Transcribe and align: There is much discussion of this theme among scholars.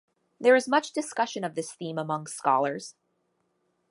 There 0.39 0.55
is 0.55 0.67
much 0.67 0.93
discussion 0.93 1.43
of 1.43 1.53
this 1.53 1.71
theme 1.73 1.99
among 1.99 2.25
scholars. 2.25 2.95